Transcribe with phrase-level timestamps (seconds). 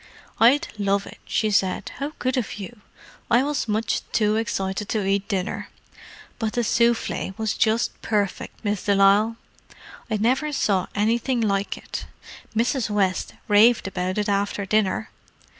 [0.39, 1.91] "I'd love it," she said.
[1.99, 2.81] "How good of you.
[3.29, 5.69] I was much too excited to eat dinner.
[6.39, 9.35] But the souffle was just perfect, Miss de Lisle.
[10.09, 12.07] I never saw anything like it.
[12.55, 12.89] Mrs.
[12.89, 15.11] West raved about it after dinner."